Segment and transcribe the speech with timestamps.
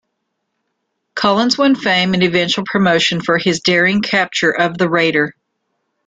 [1.13, 5.35] Collins won fame and eventual promotion for his daring capture of the raider.